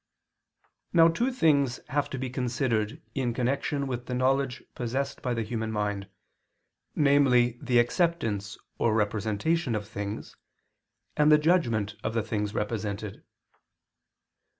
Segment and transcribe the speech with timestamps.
[0.93, 5.43] Now two things have to be considered in connection with the knowledge possessed by the
[5.43, 6.09] human mind,
[6.95, 10.35] namely the acceptance or representation of things,
[11.15, 13.23] and the judgment of the things represented.